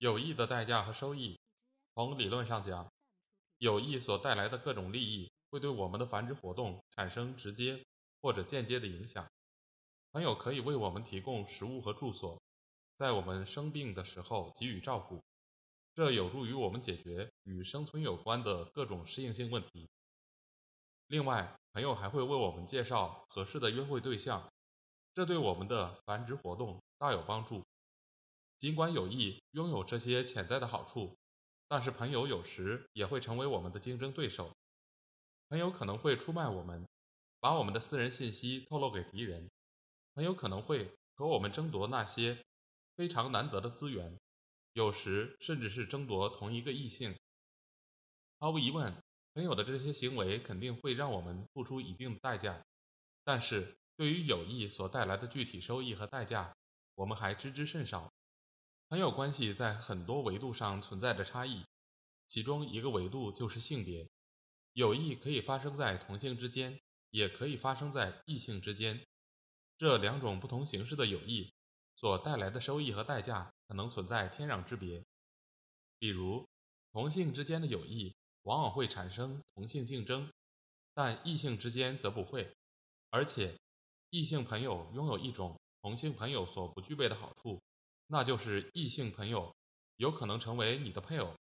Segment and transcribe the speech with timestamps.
[0.00, 1.38] 有益的代价和收益，
[1.94, 2.90] 从理论上讲，
[3.58, 7.84] 有益所带来的各种利益会对我们的繁殖活动产生直接
[8.22, 9.30] 或者间接的影响。
[10.10, 12.40] 朋友可以为我们提供食物和住所，
[12.96, 15.22] 在我们生病的时候给予照顾，
[15.92, 19.86] 这有助于我们解决与生存有关的各种适应性问题。
[21.08, 24.50] 另外，朋友还会为我们介绍合适的约会对象，
[25.12, 27.62] 这对我们的繁殖活动大有帮助。
[28.60, 31.16] 尽管友谊拥有这些潜在的好处，
[31.66, 34.54] 但是朋友有时也会成为我们的竞争对手。
[35.48, 36.86] 朋友可能会出卖我们，
[37.40, 39.50] 把我们的私人信息透露给敌人。
[40.14, 42.36] 朋友可能会和我们争夺那些
[42.96, 44.18] 非常难得的资源，
[44.74, 47.16] 有时甚至是争夺同一个异性。
[48.38, 48.94] 毫无疑问。
[49.32, 52.60] 朋友的这些行为肯定会让我们付出一定的代价，
[53.22, 56.52] 但是对于友谊所带来的具体收益和代价，
[56.96, 58.12] 我们还知之甚少。
[58.90, 61.64] 朋友关系在很多维度上存在着差异，
[62.26, 64.10] 其中一个维度就是性别。
[64.72, 66.80] 友谊可以发生在同性之间，
[67.10, 69.00] 也可以发生在异性之间。
[69.78, 71.52] 这两种不同形式的友谊
[71.94, 75.04] 所带来的收益和代价可能存在天壤之别。
[76.00, 76.44] 比如，
[76.90, 78.12] 同性之间的友谊。
[78.44, 80.32] 往往会产生同性竞争，
[80.94, 82.50] 但异性之间则不会。
[83.10, 83.54] 而且，
[84.08, 87.60] 异性朋友拥有一种同性朋友所不具备的好处，
[88.12, 89.54] 那就是异性朋友
[89.94, 91.32] 有可能成为你的配偶。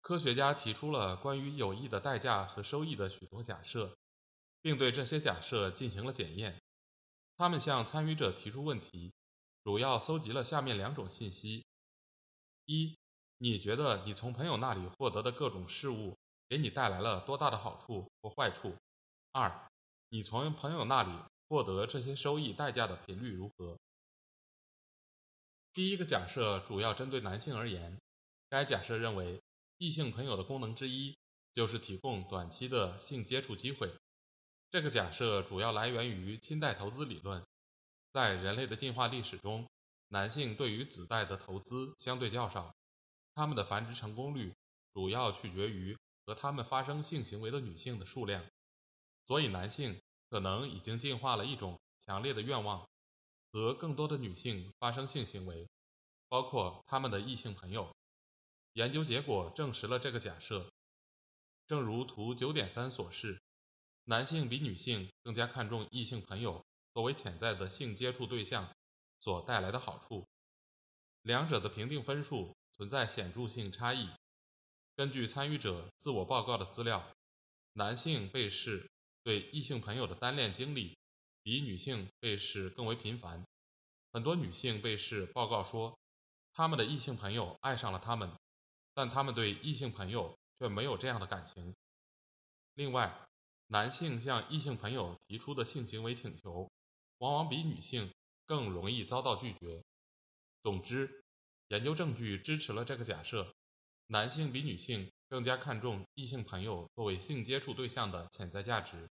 [0.00, 3.96] 科学家提出了关于友谊的代价和收益的许多假设，
[4.60, 6.60] 并对这些假设进行了检验。
[7.36, 9.12] 他们向参与者提出问题，
[9.62, 11.64] 主要搜集了下面两种信息：
[12.66, 12.96] 一。
[13.38, 16.16] 你觉得你从朋友那里获得的各种事物
[16.48, 18.76] 给你带来了多大的好处或坏处？
[19.30, 19.70] 二，
[20.08, 21.12] 你从朋友那里
[21.48, 23.78] 获得这些收益代价的频率如何？
[25.72, 27.98] 第一个假设主要针对男性而言，
[28.50, 29.40] 该假设认为
[29.78, 31.16] 异性朋友的功能之一
[31.54, 33.90] 就是提供短期的性接触机会。
[34.70, 37.42] 这个假设主要来源于亲代投资理论，
[38.12, 39.66] 在人类的进化历史中，
[40.08, 42.74] 男性对于子代的投资相对较少。
[43.34, 44.54] 他们的繁殖成功率
[44.92, 45.96] 主要取决于
[46.26, 48.44] 和他们发生性行为的女性的数量，
[49.26, 52.86] 所以男性可能已经进化了一种强烈的愿望，
[53.52, 55.68] 和更多的女性发生性行为，
[56.28, 57.94] 包括他们的异性朋友。
[58.72, 60.72] 研究结果证实了这个假设。
[61.66, 63.40] 正如图九点三所示，
[64.04, 68.74] 男性比女性更加看重异性朋友作为潜在的性接触对象
[69.20, 70.26] 所带来的好处，
[71.22, 72.54] 两者的评定分数。
[72.74, 74.08] 存在显著性差异。
[74.96, 77.14] 根据参与者自我报告的资料，
[77.74, 78.90] 男性被试
[79.22, 80.96] 对异性朋友的单恋经历
[81.42, 83.44] 比女性被试更为频繁。
[84.12, 85.98] 很多女性被试报告说，
[86.52, 88.30] 他们的异性朋友爱上了他们，
[88.94, 91.74] 但他们对异性朋友却没有这样的感情。
[92.74, 93.26] 另外，
[93.66, 96.70] 男性向异性朋友提出的性行为请求，
[97.18, 98.12] 往往比女性
[98.46, 99.82] 更容易遭到拒绝。
[100.62, 101.18] 总之。
[101.68, 103.54] 研究证据支持了这个假设：
[104.08, 109.08] 男性比女性更加看重异性朋友作为性接触对象的潜在价值。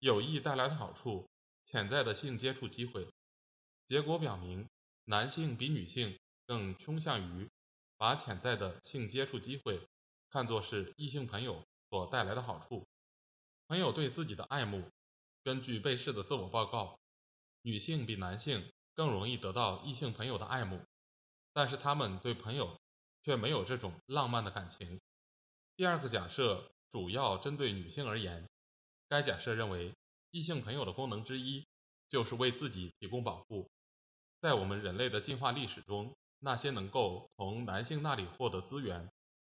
[0.00, 1.26] 友谊带来的好处，
[1.70, 3.06] 潜在的性接触机会。
[3.86, 4.66] 结果表明，
[5.04, 7.46] 男性比女性更倾向于
[7.98, 9.86] 把潜在的性接触机会
[10.30, 12.86] 看作是异性朋友所带来的好处。
[13.66, 14.90] 朋友对自己的爱慕，
[15.44, 16.98] 根据被试的自我报告，
[17.60, 20.80] 女性比男性更容易得到异性朋友的爱慕。
[21.52, 22.80] 但是他们对朋友
[23.22, 24.98] 却没有这种浪漫的感情。
[25.76, 28.48] 第二个假设主要针对女性而言，
[29.06, 29.92] 该假设认为
[30.30, 31.66] 异性朋友的功能之一
[32.08, 33.70] 就是为自己提供保护。
[34.40, 39.10] 在我们人类的进化历史中，那些能够从男性那里获得资源，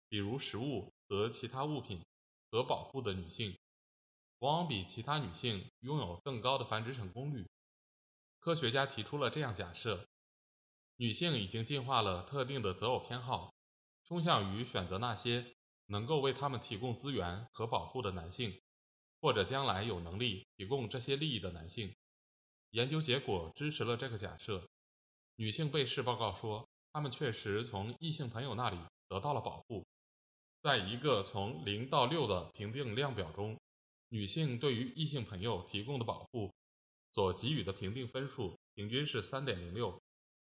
[0.08, 2.04] 比如食物和其他物品
[2.50, 3.56] 和保护的女性，
[4.40, 7.46] 往往比其他女性拥有更高的繁殖成功率。
[8.40, 10.06] 科学家提出了这样假设。
[10.96, 13.52] 女性已经进化了特定的择偶偏好，
[14.04, 15.56] 倾向于选择那些
[15.86, 18.60] 能够为他们提供资源和保护的男性，
[19.24, 21.90] 或者将来有能力提供这些利益的男性。
[22.72, 24.68] 研究结果支持了这个假设。
[25.36, 28.76] 女性被试报告说，他们确实从异性朋友那里
[29.08, 29.82] 得到了保护。
[30.60, 33.58] 在一个从零到六的评定量表中，
[34.10, 36.52] 女性对于异性朋友提供的保护
[37.12, 39.98] 所给予的评定分数平均是三点零六，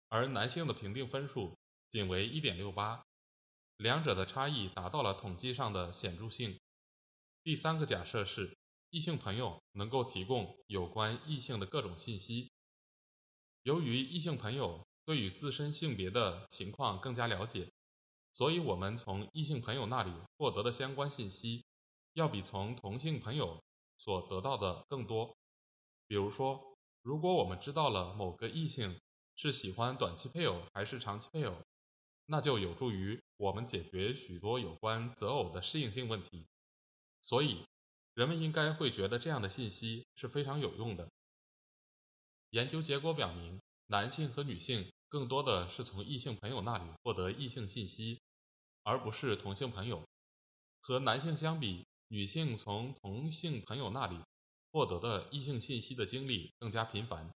[0.09, 1.55] 而男性的评定分数
[1.91, 3.05] 仅为一点六八，
[3.77, 6.59] 两者的差异达到了统计上的显著性。
[7.43, 8.57] 第三个假设是，
[8.93, 12.53] 异性朋友能够提供有关异性的各种信息。
[13.63, 17.73] 由于异性朋友对于自身性别的情况更加了解，
[18.35, 21.65] 所以我们从异性朋友那里获得的相关信息，
[22.13, 23.65] 要比从同性朋友
[23.97, 25.35] 所得到的更多。
[26.07, 29.01] 比如说，如果我们知道了某个异性
[29.35, 31.57] 是喜欢短期配偶还是长期配偶，
[32.27, 36.47] 那就有助于我们解决许多有关择偶的适应性问题。
[37.23, 37.65] 所以，
[38.15, 41.09] 人们应该会觉得这样的信息是非常有用的。
[42.51, 48.21] 研究结果表明，男性和女性更多的是从异性朋友那里获得异性信息，
[48.83, 50.07] 而不是同性朋友。
[50.81, 54.19] 和男性相比，女性从同性朋友那里
[54.71, 57.33] 获得的异性信息的经历更加频繁，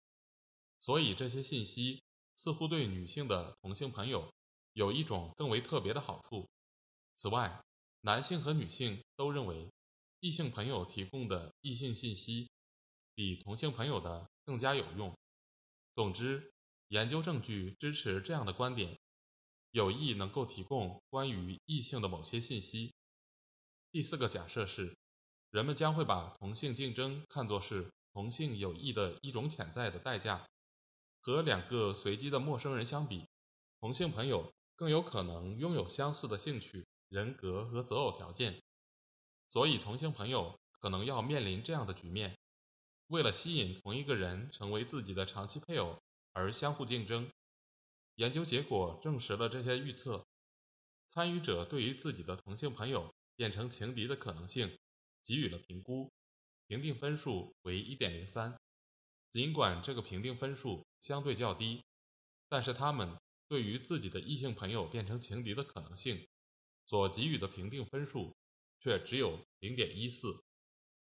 [0.80, 2.02] 所以这些信息
[2.36, 4.30] 似乎对女性的同性朋友
[4.74, 6.46] 有一种更为特别的好处。
[7.14, 7.62] 此外，
[8.02, 9.70] 男性和女性都认为。
[10.20, 12.48] 异性朋友提供的异性信息
[13.14, 15.16] 比同性朋友的更加有用。
[15.94, 16.52] 总之，
[16.88, 18.98] 研究证据支持这样的观点：
[19.70, 22.94] 友谊能够提供关于异性的某些信息。
[23.92, 24.96] 第四个假设是，
[25.50, 30.46] 人们将会把同性竞争看作是同性友谊的一种潜在的代价。
[31.20, 33.26] 和两个随机的陌生人相比，
[33.80, 38.62] 同性朋友更有可能拥有相似的兴趣、人格和择偶条件。
[39.48, 42.36] 所以，同性朋友可能要面临这样的局面：
[43.08, 45.98] 为了吸引同一个人成为自己的长期配偶
[46.32, 47.30] 而相互竞争。
[48.16, 50.26] 研究结果证实了这些预测。
[51.08, 54.76] 参与者对于自己的同性朋友变成情敌的可能性
[55.22, 56.10] 给予了评估，
[56.66, 58.56] 评定分数为1.03。
[59.30, 61.84] 尽管这个评定分数相对较低，
[62.48, 63.16] 但是他们
[63.46, 66.26] 对于自己的异性朋友变成情敌的可能性
[66.86, 68.34] 所给予的评定分数。
[68.80, 70.42] 却只有零点一四，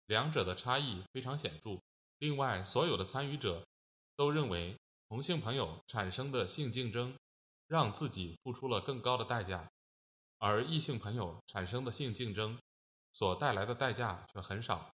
[0.06, 1.82] 两者的差异非常显著。
[2.20, 3.66] 另外，所有的参与者
[4.16, 4.78] 都认为
[5.10, 7.18] 同性朋友产生的性竞争
[7.68, 9.72] 让自己付出了更高的代价，
[10.38, 12.58] 而异性朋友产生的性竞争
[13.12, 14.94] 所带来的代价却很少。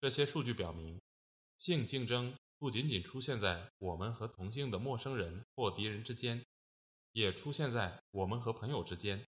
[0.00, 1.00] 这些数据表明，
[1.58, 6.44] 性竞争不仅仅出现在我们和同性的陌生人或敌人之间，
[7.12, 9.26] 也出现在我们和朋友之间。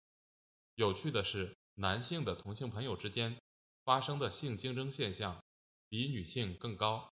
[0.76, 1.56] 有趣的是。
[1.80, 3.38] 男性的同性朋友之间
[3.84, 5.44] 发生的性竞争现象
[5.90, 7.14] 比女性更高，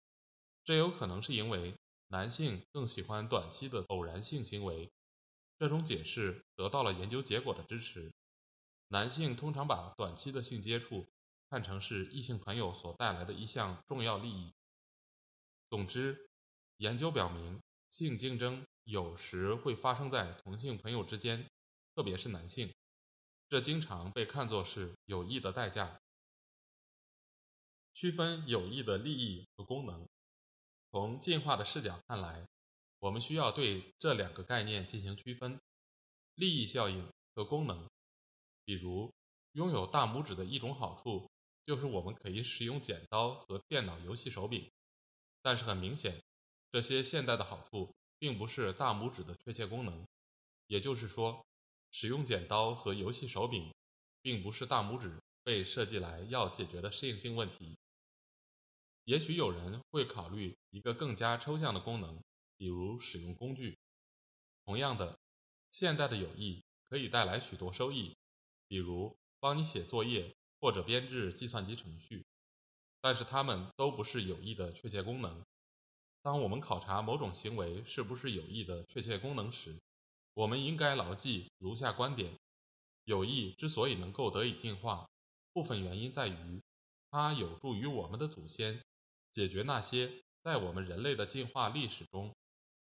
[0.63, 1.75] 这有可能是因为
[2.09, 4.91] 男性更喜欢短期的偶然性行为。
[5.57, 8.11] 这种解释得到了研究结果的支持。
[8.89, 11.07] 男性通常把短期的性接触
[11.49, 14.53] 看成是异性朋友所带来的一项重要利益。
[15.71, 16.29] 总之，
[16.77, 17.59] 研究表明，
[17.89, 21.49] 性竞争有时会发生在同性朋友之间，
[21.95, 22.71] 特别是男性。
[23.51, 25.99] 这经常被看作是有益的代价。
[27.93, 30.07] 区分有益的利益和功能，
[30.89, 32.47] 从进化的视角看来，
[32.99, 35.59] 我们需要对这两个概念进行区分：
[36.35, 37.89] 利益效应和功能。
[38.63, 39.13] 比如，
[39.51, 41.29] 拥有大拇指的一种好处
[41.65, 44.71] 就是我们可以使用剪刀和电脑游戏手柄。
[45.41, 46.23] 但是很明显，
[46.71, 50.07] 这些现代的好处并不是大拇指的确切功能。
[50.67, 51.45] 也就是说。
[51.91, 53.73] 使用剪刀和游戏手柄，
[54.21, 57.77] 并不是大拇指被设计来要解决的适应性问题。
[59.05, 62.23] 也许有人会考虑一个更加抽象的功能，
[62.57, 63.77] 比如使用工具。
[64.63, 65.19] 同样的，
[65.71, 68.15] 现代的友谊可以带来许多收益，
[68.67, 72.23] 比如帮你写作业或者编制计算机程序。
[73.01, 75.43] 但是它们都不是友谊的确切功能。
[76.21, 79.75] 当我们考察某种行为是不是有益的确切功能时，
[80.33, 82.39] 我们应该牢记如下观点：
[83.03, 85.09] 友谊之所以能够得以进化，
[85.51, 86.61] 部分原因在于
[87.09, 88.81] 它有助于我们的祖先
[89.31, 92.33] 解决那些在我们人类的进化历史中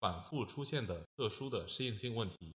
[0.01, 2.53] 反复出现的特殊的适应性问题。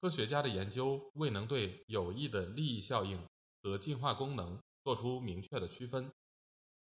[0.00, 3.24] 科学家的研究未能对友谊的利益效应
[3.62, 6.12] 和进化功能做出明确的区分。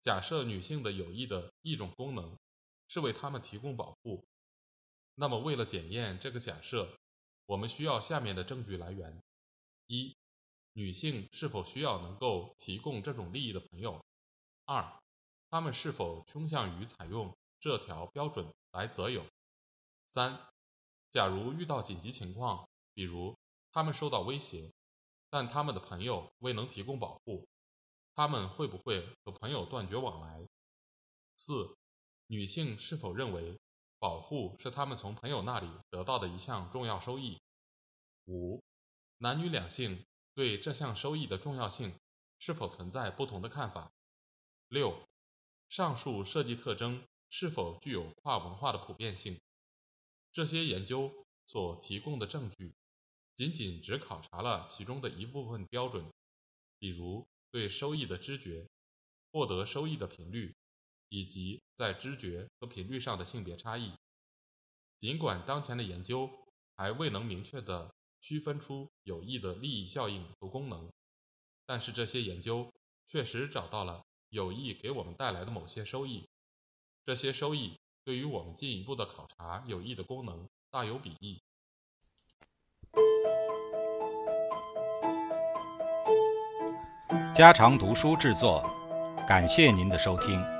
[0.01, 2.37] 假设女性的友谊的一种功能
[2.87, 4.23] 是为她们提供保护。
[5.17, 6.97] 那么，为了检验这个假设，
[7.45, 9.23] 我们需要下面的证据来源：
[9.87, 10.13] 一、
[10.73, 14.03] 女性是否需要能够提供这种利益的朋友；
[14.65, 14.99] 二、
[15.49, 19.23] 她们是否倾向于采用这条标准来择友；
[20.07, 20.37] 三、
[21.11, 23.37] 假如遇到紧急情况，比如
[23.71, 24.69] 他们受到威胁，
[25.29, 27.47] 但他们的朋友未能提供保护，
[28.13, 30.45] 他们会不会和朋友断绝往来？
[31.37, 31.77] 四、
[32.27, 33.57] 女性是否认为
[34.05, 37.41] 保护是他们从朋友那里得到的一项重要收益？
[38.25, 38.61] 五、
[39.17, 41.91] 男女两性对这项收益的重要性
[42.37, 43.91] 是否存在不同的看法？
[44.67, 44.95] 六、
[45.69, 49.41] 上述设计特征是否具有跨文化的普遍性？
[50.31, 51.11] 这些研究
[51.47, 52.75] 所提供的证据
[53.33, 56.13] 仅仅只考察了其中的一部分标准，
[56.77, 58.69] 比如对收益的知觉、
[59.31, 60.55] 获得收益的频率。
[61.09, 63.91] 以及在知觉和频率上的性别差异。
[64.99, 66.29] 尽管当前的研究
[66.75, 70.89] 还未能明确地区分出有益的利益效应和功能，
[71.65, 72.71] 但是这些研究
[73.05, 76.27] 确实找到了有益给我们带来的某些收益。
[77.05, 81.39] 这些收益对于我们进一步的考察有益的功能大有裨益。
[87.35, 88.63] 家常读书制作，
[89.27, 90.54] 感谢您的收听。